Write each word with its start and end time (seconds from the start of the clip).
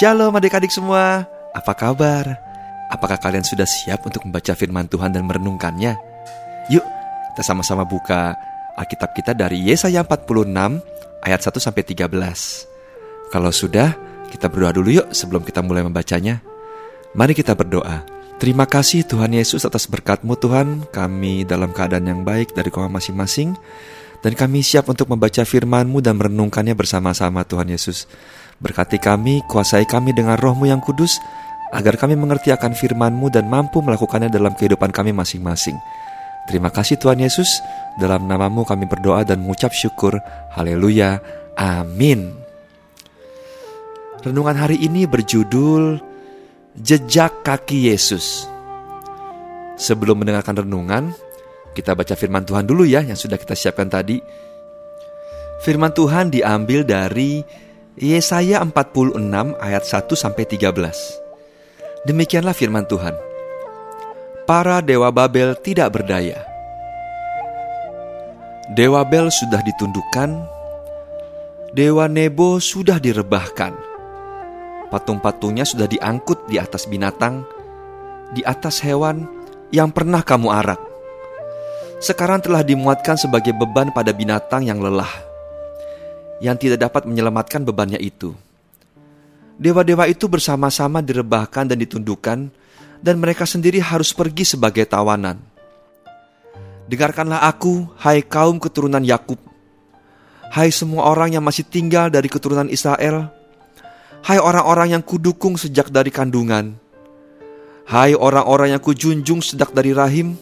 Shalom 0.00 0.32
adik-adik 0.32 0.72
semua, 0.72 1.28
apa 1.52 1.76
kabar? 1.76 2.24
Apakah 2.88 3.20
kalian 3.20 3.44
sudah 3.44 3.68
siap 3.68 4.00
untuk 4.08 4.24
membaca 4.24 4.56
firman 4.56 4.88
Tuhan 4.88 5.12
dan 5.12 5.28
merenungkannya? 5.28 5.92
Yuk, 6.72 6.80
kita 7.28 7.44
sama-sama 7.44 7.84
buka 7.84 8.32
Alkitab 8.80 9.12
kita 9.12 9.36
dari 9.36 9.60
Yesaya 9.60 10.00
46 10.00 10.56
ayat 11.20 11.40
1 11.44 11.52
sampai 11.60 11.84
13. 11.84 12.16
Kalau 13.28 13.52
sudah, 13.52 13.92
kita 14.32 14.48
berdoa 14.48 14.72
dulu 14.72 14.88
yuk 14.88 15.12
sebelum 15.12 15.44
kita 15.44 15.60
mulai 15.60 15.84
membacanya. 15.84 16.40
Mari 17.12 17.36
kita 17.36 17.52
berdoa. 17.52 18.00
Terima 18.40 18.64
kasih 18.64 19.04
Tuhan 19.04 19.36
Yesus 19.36 19.68
atas 19.68 19.84
berkat-Mu 19.84 20.32
Tuhan. 20.40 20.88
Kami 20.96 21.44
dalam 21.44 21.76
keadaan 21.76 22.08
yang 22.08 22.24
baik 22.24 22.56
dari 22.56 22.72
koma 22.72 22.88
masing-masing. 22.88 23.52
Dan 24.20 24.36
kami 24.36 24.60
siap 24.60 24.88
untuk 24.92 25.08
membaca 25.08 25.40
firman-Mu 25.44 26.04
dan 26.04 26.20
merenungkannya 26.20 26.76
bersama-sama 26.76 27.44
Tuhan 27.48 27.72
Yesus. 27.72 28.04
Berkati 28.60 29.00
kami, 29.00 29.40
kuasai 29.48 29.88
kami 29.88 30.12
dengan 30.12 30.36
rohmu 30.36 30.68
yang 30.68 30.84
kudus, 30.84 31.16
agar 31.72 31.96
kami 31.96 32.20
mengerti 32.20 32.52
akan 32.52 32.76
firman-Mu 32.76 33.32
dan 33.32 33.48
mampu 33.48 33.80
melakukannya 33.80 34.28
dalam 34.28 34.52
kehidupan 34.52 34.92
kami 34.92 35.16
masing-masing. 35.16 35.80
Terima 36.50 36.68
kasih 36.68 36.98
Tuhan 37.00 37.22
Yesus, 37.22 37.48
dalam 37.96 38.28
namamu 38.28 38.66
kami 38.66 38.84
berdoa 38.84 39.24
dan 39.24 39.40
mengucap 39.40 39.72
syukur. 39.72 40.18
Haleluya. 40.52 41.22
Amin. 41.56 42.32
Renungan 44.20 44.56
hari 44.56 44.76
ini 44.84 45.08
berjudul 45.08 45.96
Jejak 46.76 47.40
Kaki 47.40 47.88
Yesus. 47.88 48.44
Sebelum 49.80 50.20
mendengarkan 50.20 50.60
renungan, 50.60 51.16
kita 51.70 51.94
baca 51.94 52.14
firman 52.18 52.42
Tuhan 52.42 52.66
dulu 52.66 52.82
ya 52.82 53.02
yang 53.02 53.18
sudah 53.18 53.38
kita 53.38 53.54
siapkan 53.54 53.86
tadi. 53.86 54.18
Firman 55.60 55.92
Tuhan 55.92 56.32
diambil 56.32 56.82
dari 56.82 57.44
Yesaya 58.00 58.64
46 58.64 59.20
ayat 59.60 59.84
1 59.84 60.08
sampai 60.16 60.44
13. 60.48 62.08
Demikianlah 62.08 62.56
firman 62.56 62.88
Tuhan. 62.88 63.12
Para 64.48 64.80
dewa 64.80 65.12
Babel 65.12 65.54
tidak 65.60 66.00
berdaya. 66.00 66.42
Dewa 68.70 69.02
Bel 69.02 69.28
sudah 69.34 69.60
ditundukkan, 69.66 70.30
Dewa 71.74 72.06
Nebo 72.06 72.62
sudah 72.62 73.02
direbahkan. 73.02 73.74
Patung-patungnya 74.90 75.62
sudah 75.62 75.86
diangkut 75.86 76.50
di 76.50 76.58
atas 76.58 76.86
binatang, 76.90 77.46
di 78.34 78.42
atas 78.42 78.82
hewan 78.82 79.26
yang 79.70 79.94
pernah 79.94 80.22
kamu 80.22 80.50
arak. 80.50 80.89
Sekarang 82.00 82.40
telah 82.40 82.64
dimuatkan 82.64 83.20
sebagai 83.20 83.52
beban 83.52 83.92
pada 83.92 84.16
binatang 84.16 84.64
yang 84.64 84.80
lelah 84.80 85.30
yang 86.40 86.56
tidak 86.56 86.80
dapat 86.80 87.04
menyelamatkan 87.04 87.60
bebannya 87.62 88.00
itu. 88.00 88.32
Dewa-dewa 89.60 90.08
itu 90.08 90.24
bersama-sama 90.24 91.04
direbahkan 91.04 91.68
dan 91.68 91.76
ditundukkan, 91.76 92.48
dan 93.04 93.14
mereka 93.20 93.44
sendiri 93.44 93.76
harus 93.84 94.16
pergi 94.16 94.56
sebagai 94.56 94.88
tawanan. 94.88 95.36
Dengarkanlah 96.88 97.44
aku, 97.44 97.92
hai 98.00 98.24
kaum 98.24 98.56
keturunan 98.56 99.04
Yakub, 99.04 99.36
hai 100.56 100.72
semua 100.72 101.12
orang 101.12 101.36
yang 101.36 101.44
masih 101.44 101.68
tinggal 101.68 102.08
dari 102.08 102.32
keturunan 102.32 102.72
Israel, 102.72 103.28
hai 104.24 104.40
orang-orang 104.40 104.96
yang 104.96 105.04
kudukung 105.04 105.60
sejak 105.60 105.92
dari 105.92 106.08
kandungan, 106.08 106.72
hai 107.84 108.16
orang-orang 108.16 108.72
yang 108.72 108.82
kujunjung 108.82 109.44
sejak 109.44 109.76
dari 109.76 109.92
rahim, 109.92 110.40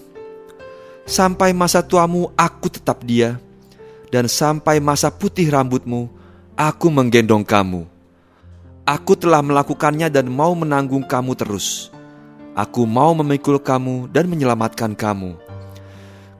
sampai 1.09 1.57
masa 1.57 1.81
tuamu 1.81 2.29
aku 2.37 2.69
tetap 2.69 3.01
dia 3.01 3.41
dan 4.13 4.29
sampai 4.29 4.77
masa 4.79 5.09
putih 5.09 5.49
rambutmu, 5.49 6.13
aku 6.53 6.87
menggendong 6.93 7.43
kamu. 7.43 7.89
Aku 8.85 9.17
telah 9.17 9.45
melakukannya 9.45 10.09
dan 10.09 10.29
mau 10.29 10.53
menanggung 10.57 11.05
kamu 11.05 11.37
terus. 11.37 11.93
Aku 12.57 12.89
mau 12.89 13.13
memikul 13.13 13.61
kamu 13.61 14.09
dan 14.09 14.29
menyelamatkan 14.29 14.97
kamu. 14.97 15.37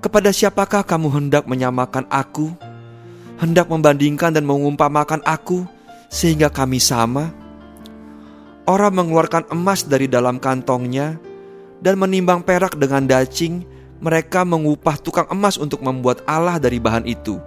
Kepada 0.01 0.33
siapakah 0.33 0.81
kamu 0.81 1.09
hendak 1.13 1.45
menyamakan 1.45 2.09
aku? 2.09 2.53
Hendak 3.37 3.69
membandingkan 3.69 4.33
dan 4.33 4.49
mengumpamakan 4.49 5.21
aku 5.29 5.69
sehingga 6.09 6.49
kami 6.49 6.81
sama? 6.81 7.31
Orang 8.65 8.97
mengeluarkan 8.97 9.49
emas 9.53 9.85
dari 9.85 10.09
dalam 10.09 10.41
kantongnya 10.41 11.21
dan 11.85 12.01
menimbang 12.01 12.43
perak 12.43 12.75
dengan 12.81 13.05
dacing, 13.05 13.78
mereka 13.99 14.47
mengupah 14.47 14.99
tukang 14.99 15.27
emas 15.31 15.59
untuk 15.59 15.83
membuat 15.83 16.23
Allah 16.27 16.59
dari 16.63 16.79
bahan 16.79 17.07
itu 17.07 17.39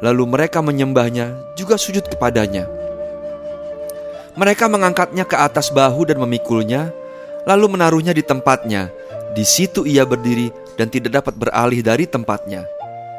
Lalu 0.00 0.24
mereka 0.24 0.64
menyembahnya, 0.64 1.52
juga 1.60 1.76
sujud 1.76 2.08
kepadanya. 2.08 2.64
Mereka 4.32 4.64
mengangkatnya 4.72 5.28
ke 5.28 5.36
atas 5.36 5.68
bahu 5.68 6.08
dan 6.08 6.16
memikulnya, 6.24 6.88
lalu 7.44 7.76
menaruhnya 7.76 8.16
di 8.16 8.24
tempatnya. 8.24 8.88
Di 9.36 9.44
situ 9.44 9.84
ia 9.84 10.08
berdiri 10.08 10.48
dan 10.80 10.88
tidak 10.88 11.20
dapat 11.20 11.36
beralih 11.36 11.84
dari 11.84 12.08
tempatnya. 12.08 12.64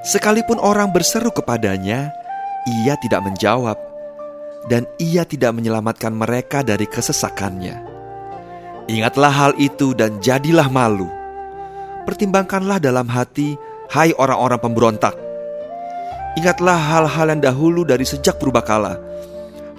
Sekalipun 0.02 0.58
orang 0.58 0.90
berseru 0.90 1.30
kepadanya, 1.30 2.10
ia 2.66 2.98
tidak 2.98 3.22
menjawab, 3.30 3.78
dan 4.66 4.90
ia 4.98 5.22
tidak 5.22 5.54
menyelamatkan 5.54 6.10
mereka 6.10 6.66
dari 6.66 6.90
kesesakannya. 6.90 7.78
Ingatlah 8.90 9.30
hal 9.30 9.54
itu 9.62 9.94
dan 9.94 10.18
jadilah 10.18 10.66
malu. 10.66 11.21
Pertimbangkanlah 12.08 12.82
dalam 12.82 13.06
hati, 13.10 13.56
hai 13.94 14.16
orang-orang 14.18 14.60
pemberontak 14.62 15.32
Ingatlah 16.32 16.80
hal-hal 16.80 17.28
yang 17.36 17.42
dahulu 17.44 17.84
dari 17.84 18.08
sejak 18.08 18.40
purbakala, 18.40 18.96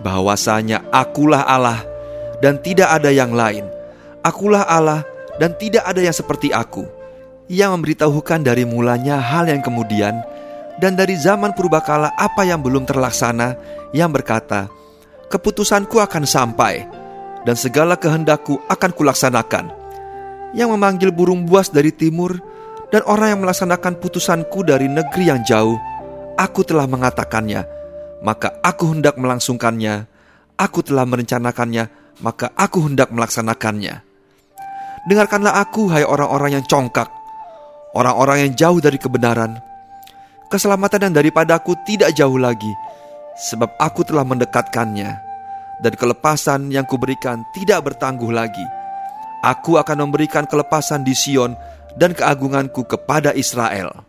bahwasanya 0.05 0.85
akulah 0.93 1.49
Allah 1.49 1.81
dan 2.45 2.61
tidak 2.61 2.93
ada 2.93 3.09
yang 3.09 3.33
lain. 3.33 3.65
Akulah 4.21 4.69
Allah 4.69 5.01
dan 5.41 5.57
tidak 5.57 5.81
ada 5.89 6.05
yang 6.05 6.13
seperti 6.13 6.53
aku, 6.53 6.85
yang 7.49 7.73
memberitahukan 7.73 8.45
dari 8.45 8.69
mulanya 8.69 9.17
hal 9.17 9.49
yang 9.49 9.65
kemudian, 9.65 10.21
dan 10.77 10.93
dari 10.93 11.17
zaman 11.17 11.57
purbakala 11.57 12.13
apa 12.21 12.45
yang 12.45 12.61
belum 12.61 12.85
terlaksana, 12.85 13.57
yang 13.97 14.13
berkata, 14.13 14.69
Keputusanku 15.33 15.97
akan 16.05 16.29
sampai, 16.29 16.85
dan 17.49 17.57
segala 17.57 17.97
kehendakku 17.97 18.61
akan 18.69 18.93
kulaksanakan. 18.93 19.82
Yang 20.53 20.69
memanggil 20.77 21.11
burung 21.13 21.49
buas 21.49 21.73
dari 21.73 21.93
timur, 21.93 22.37
dan 22.93 23.01
orang 23.09 23.37
yang 23.37 23.41
melaksanakan 23.45 23.97
putusanku 23.97 24.69
dari 24.69 24.85
negeri 24.85 25.33
yang 25.33 25.41
jauh, 25.41 25.81
Aku 26.33 26.65
telah 26.65 26.89
mengatakannya, 26.89 27.69
maka 28.25 28.57
aku 28.65 28.97
hendak 28.97 29.21
melangsungkannya. 29.21 30.09
Aku 30.57 30.81
telah 30.81 31.05
merencanakannya, 31.05 31.93
maka 32.25 32.51
aku 32.57 32.89
hendak 32.89 33.13
melaksanakannya. 33.13 34.01
Dengarkanlah 35.05 35.61
aku, 35.61 35.93
hai 35.93 36.07
orang-orang 36.07 36.57
yang 36.57 36.65
congkak, 36.65 37.11
orang-orang 37.93 38.49
yang 38.49 38.53
jauh 38.57 38.81
dari 38.81 38.97
kebenaran. 38.97 39.59
Keselamatan 40.49 41.11
yang 41.11 41.15
daripadaku 41.21 41.77
tidak 41.85 42.15
jauh 42.17 42.39
lagi, 42.41 42.71
sebab 43.37 43.77
aku 43.77 44.07
telah 44.07 44.25
mendekatkannya, 44.25 45.11
dan 45.85 45.93
kelepasan 45.99 46.73
yang 46.73 46.89
kuberikan 46.89 47.45
tidak 47.53 47.93
bertangguh 47.93 48.31
lagi. 48.33 48.82
Aku 49.43 49.75
akan 49.75 50.07
memberikan 50.07 50.47
kelepasan 50.47 51.03
di 51.03 51.19
Sion 51.19 51.59
dan 51.99 52.15
keagunganku 52.15 52.87
kepada 52.87 53.35
Israel. 53.35 54.07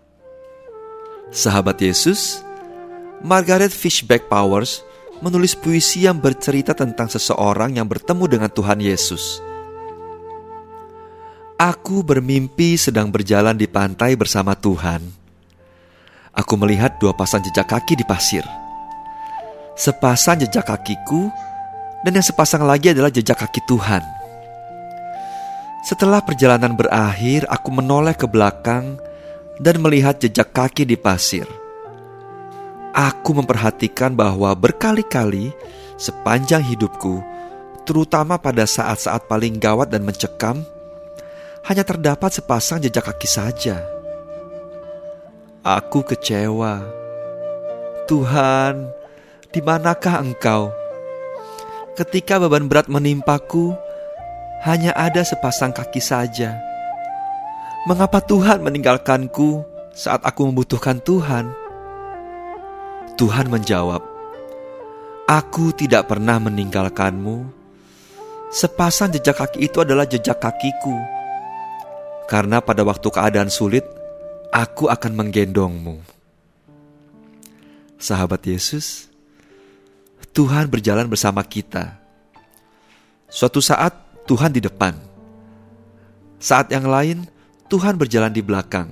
Sahabat 1.34 1.82
Yesus, 1.82 2.46
Margaret 3.26 3.74
Fishback 3.74 4.30
Powers 4.30 4.86
menulis 5.26 5.58
puisi 5.58 6.06
yang 6.06 6.22
bercerita 6.22 6.78
tentang 6.78 7.10
seseorang 7.10 7.82
yang 7.82 7.90
bertemu 7.90 8.26
dengan 8.30 8.50
Tuhan 8.54 8.78
Yesus. 8.78 9.42
Aku 11.58 12.06
bermimpi 12.06 12.78
sedang 12.78 13.10
berjalan 13.10 13.58
di 13.58 13.66
pantai 13.66 14.14
bersama 14.14 14.54
Tuhan. 14.54 15.02
Aku 16.34 16.54
melihat 16.62 17.02
dua 17.02 17.14
pasang 17.18 17.42
jejak 17.42 17.74
kaki 17.74 17.98
di 17.98 18.06
pasir. 18.06 18.44
Sepasang 19.74 20.44
jejak 20.46 20.70
kakiku 20.70 21.34
dan 22.06 22.20
yang 22.20 22.26
sepasang 22.26 22.62
lagi 22.68 22.94
adalah 22.94 23.10
jejak 23.10 23.38
kaki 23.38 23.64
Tuhan. 23.66 24.23
Setelah 25.84 26.24
perjalanan 26.24 26.80
berakhir, 26.80 27.44
aku 27.52 27.68
menoleh 27.76 28.16
ke 28.16 28.24
belakang 28.24 28.96
dan 29.60 29.84
melihat 29.84 30.16
jejak 30.16 30.56
kaki 30.56 30.88
di 30.88 30.96
pasir. 30.96 31.44
Aku 32.96 33.36
memperhatikan 33.36 34.16
bahwa 34.16 34.56
berkali-kali 34.56 35.52
sepanjang 36.00 36.64
hidupku, 36.64 37.20
terutama 37.84 38.40
pada 38.40 38.64
saat-saat 38.64 39.28
paling 39.28 39.60
gawat 39.60 39.92
dan 39.92 40.08
mencekam, 40.08 40.64
hanya 41.68 41.84
terdapat 41.84 42.32
sepasang 42.32 42.80
jejak 42.80 43.04
kaki 43.04 43.28
saja. 43.28 43.84
Aku 45.68 46.00
kecewa. 46.08 46.80
Tuhan, 48.08 48.88
di 49.52 49.60
manakah 49.60 50.24
Engkau? 50.24 50.72
Ketika 52.00 52.40
beban 52.40 52.72
berat 52.72 52.88
menimpaku, 52.88 53.76
hanya 54.64 54.96
ada 54.96 55.22
sepasang 55.22 55.76
kaki 55.76 56.00
saja 56.00 56.56
Mengapa 57.84 58.24
Tuhan 58.24 58.64
meninggalkanku 58.64 59.68
saat 59.92 60.24
aku 60.24 60.48
membutuhkan 60.48 61.04
Tuhan? 61.04 61.52
Tuhan 63.20 63.52
menjawab, 63.52 64.00
Aku 65.28 65.76
tidak 65.76 66.08
pernah 66.08 66.40
meninggalkanmu 66.40 67.64
Sepasang 68.54 69.10
jejak 69.10 69.34
kaki 69.34 69.66
itu 69.66 69.82
adalah 69.82 70.06
jejak 70.06 70.38
kakiku. 70.38 70.94
Karena 72.30 72.62
pada 72.62 72.86
waktu 72.86 73.10
keadaan 73.10 73.50
sulit, 73.50 73.82
aku 74.54 74.94
akan 74.94 75.10
menggendongmu. 75.18 75.98
Sahabat 77.98 78.46
Yesus, 78.46 79.10
Tuhan 80.38 80.70
berjalan 80.70 81.10
bersama 81.10 81.42
kita. 81.42 81.98
Suatu 83.26 83.58
saat 83.58 84.03
Tuhan 84.24 84.56
di 84.56 84.64
depan. 84.64 84.96
Saat 86.40 86.72
yang 86.72 86.88
lain, 86.88 87.28
Tuhan 87.68 87.96
berjalan 88.00 88.32
di 88.32 88.44
belakang. 88.44 88.92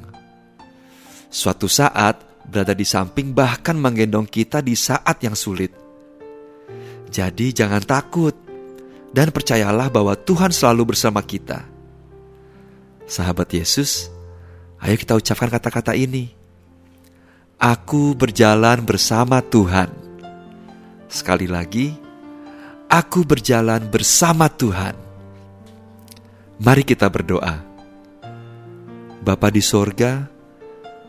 Suatu 1.31 1.71
saat 1.71 2.19
berada 2.43 2.75
di 2.75 2.83
samping 2.83 3.31
bahkan 3.31 3.79
menggendong 3.79 4.27
kita 4.27 4.59
di 4.59 4.75
saat 4.75 5.23
yang 5.23 5.35
sulit. 5.35 5.71
Jadi 7.11 7.55
jangan 7.55 7.83
takut 7.83 8.35
dan 9.11 9.31
percayalah 9.31 9.91
bahwa 9.91 10.15
Tuhan 10.15 10.51
selalu 10.51 10.95
bersama 10.95 11.19
kita. 11.23 11.63
Sahabat 13.07 13.51
Yesus, 13.51 14.07
ayo 14.79 14.95
kita 14.95 15.19
ucapkan 15.19 15.51
kata-kata 15.51 15.95
ini. 15.95 16.31
Aku 17.59 18.15
berjalan 18.15 18.83
bersama 18.87 19.43
Tuhan. 19.43 19.91
Sekali 21.11 21.45
lagi, 21.45 21.91
aku 22.87 23.27
berjalan 23.27 23.83
bersama 23.91 24.47
Tuhan. 24.47 25.10
Mari 26.61 26.85
kita 26.85 27.09
berdoa. 27.09 27.57
Bapa 29.25 29.49
di 29.49 29.65
sorga, 29.65 30.29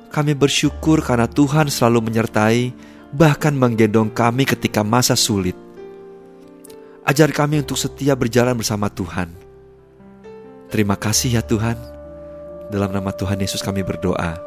kami 0.09 0.33
bersyukur 0.33 1.05
karena 1.05 1.29
Tuhan 1.29 1.69
selalu 1.69 2.09
menyertai, 2.09 2.73
bahkan 3.13 3.53
menggendong 3.53 4.09
kami 4.09 4.49
ketika 4.49 4.81
masa 4.81 5.13
sulit. 5.13 5.53
Ajar 7.05 7.29
kami 7.37 7.61
untuk 7.61 7.77
setia 7.77 8.17
berjalan 8.17 8.57
bersama 8.57 8.89
Tuhan. 8.89 9.29
Terima 10.73 10.97
kasih 10.97 11.37
ya 11.37 11.45
Tuhan. 11.45 11.77
Dalam 12.73 12.89
nama 12.89 13.13
Tuhan 13.13 13.37
Yesus 13.37 13.61
kami 13.61 13.85
berdoa. 13.85 14.41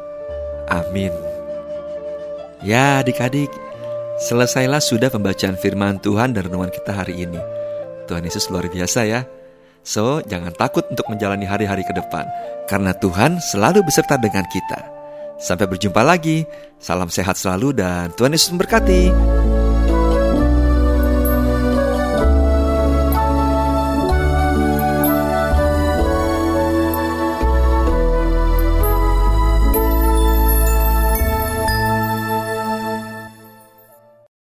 Amin. 0.66 1.14
Ya 2.66 2.98
adik-adik, 2.98 3.54
selesailah 4.26 4.82
sudah 4.82 5.06
pembacaan 5.06 5.54
firman 5.54 6.02
Tuhan 6.02 6.34
dan 6.34 6.50
renungan 6.50 6.74
kita 6.74 6.90
hari 6.90 7.30
ini. 7.30 7.38
Tuhan 8.10 8.26
Yesus 8.26 8.50
luar 8.50 8.66
biasa 8.66 9.06
ya. 9.06 9.22
So, 9.86 10.18
jangan 10.26 10.50
takut 10.58 10.82
untuk 10.90 11.06
menjalani 11.06 11.46
hari-hari 11.46 11.86
ke 11.86 11.94
depan. 11.94 12.26
Karena 12.66 12.90
Tuhan 12.90 13.38
selalu 13.38 13.86
beserta 13.86 14.18
dengan 14.18 14.42
kita. 14.50 14.82
Sampai 15.38 15.70
berjumpa 15.70 16.02
lagi. 16.02 16.42
Salam 16.82 17.06
sehat 17.06 17.38
selalu 17.38 17.70
dan 17.70 18.10
Tuhan 18.18 18.34
Yesus 18.34 18.50
memberkati. 18.50 19.14